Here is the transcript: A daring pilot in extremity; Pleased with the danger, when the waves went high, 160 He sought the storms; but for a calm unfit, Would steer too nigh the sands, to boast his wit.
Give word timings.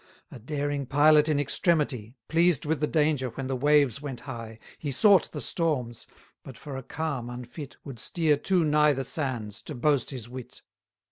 A 0.31 0.39
daring 0.39 0.87
pilot 0.87 1.29
in 1.29 1.39
extremity; 1.39 2.15
Pleased 2.27 2.65
with 2.65 2.79
the 2.79 2.87
danger, 2.87 3.29
when 3.29 3.45
the 3.45 3.55
waves 3.55 4.01
went 4.01 4.21
high, 4.21 4.57
160 4.77 4.77
He 4.79 4.91
sought 4.91 5.29
the 5.31 5.39
storms; 5.41 6.07
but 6.41 6.57
for 6.57 6.75
a 6.75 6.81
calm 6.81 7.29
unfit, 7.29 7.77
Would 7.83 7.99
steer 7.99 8.35
too 8.35 8.63
nigh 8.63 8.93
the 8.93 9.03
sands, 9.03 9.61
to 9.61 9.75
boast 9.75 10.09
his 10.09 10.27
wit. 10.27 10.63